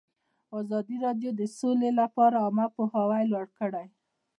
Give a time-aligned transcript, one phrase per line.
[0.59, 3.85] ازادي راډیو د سوله لپاره عامه پوهاوي لوړ کړی.